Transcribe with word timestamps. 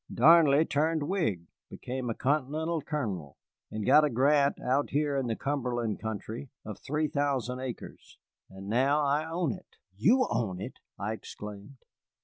"Darnley 0.11 0.65
turned 0.65 1.03
Whig, 1.03 1.45
became 1.69 2.09
a 2.09 2.15
Continental 2.15 2.81
colonel, 2.81 3.37
and 3.69 3.85
got 3.85 4.03
a 4.03 4.09
grant 4.09 4.59
out 4.59 4.89
here 4.89 5.15
in 5.15 5.27
the 5.27 5.35
Cumberland 5.35 5.99
country 6.01 6.49
of 6.65 6.79
three 6.79 7.07
thousand 7.07 7.59
acres. 7.59 8.17
And 8.49 8.67
now 8.67 9.03
I 9.03 9.29
own 9.29 9.51
it." 9.53 9.75
"You 9.95 10.25
own 10.31 10.59
it!" 10.59 10.79
I 10.97 11.13
exclaimed. 11.13 11.77